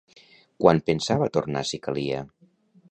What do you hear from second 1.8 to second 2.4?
calia?